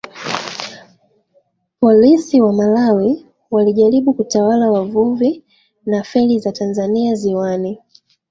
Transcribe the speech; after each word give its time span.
polisi 1.79 2.41
wa 2.41 2.53
malawi 2.53 3.25
walijaribu 3.51 4.13
kutawala 4.13 4.71
wavuvi 4.71 5.43
na 5.85 6.03
feri 6.03 6.39
za 6.39 6.51
tanzania 6.51 7.15
ziwani 7.15 7.79